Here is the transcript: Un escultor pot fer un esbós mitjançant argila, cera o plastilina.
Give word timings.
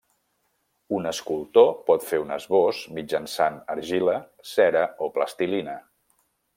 Un 0.99 1.09
escultor 1.09 1.67
pot 1.91 2.07
fer 2.13 2.21
un 2.23 2.33
esbós 2.37 2.81
mitjançant 3.01 3.61
argila, 3.77 4.19
cera 4.57 4.85
o 5.09 5.15
plastilina. 5.19 5.81